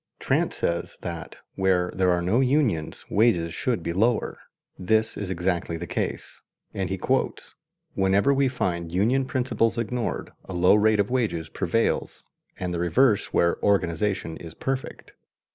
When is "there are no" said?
1.93-2.39